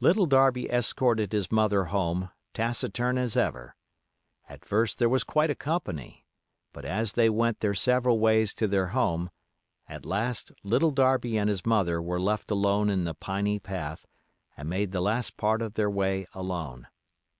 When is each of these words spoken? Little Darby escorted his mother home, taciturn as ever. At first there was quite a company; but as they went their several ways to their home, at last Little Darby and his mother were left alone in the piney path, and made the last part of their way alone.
Little 0.00 0.24
Darby 0.24 0.70
escorted 0.72 1.32
his 1.32 1.52
mother 1.52 1.84
home, 1.84 2.30
taciturn 2.54 3.18
as 3.18 3.36
ever. 3.36 3.76
At 4.48 4.64
first 4.64 4.98
there 4.98 5.10
was 5.10 5.24
quite 5.24 5.50
a 5.50 5.54
company; 5.54 6.24
but 6.72 6.86
as 6.86 7.12
they 7.12 7.28
went 7.28 7.60
their 7.60 7.74
several 7.74 8.18
ways 8.18 8.54
to 8.54 8.66
their 8.66 8.86
home, 8.96 9.28
at 9.86 10.06
last 10.06 10.52
Little 10.62 10.90
Darby 10.90 11.36
and 11.36 11.50
his 11.50 11.66
mother 11.66 12.00
were 12.00 12.18
left 12.18 12.50
alone 12.50 12.88
in 12.88 13.04
the 13.04 13.12
piney 13.12 13.58
path, 13.58 14.06
and 14.56 14.70
made 14.70 14.90
the 14.92 15.02
last 15.02 15.36
part 15.36 15.60
of 15.60 15.74
their 15.74 15.90
way 15.90 16.26
alone. 16.32 16.88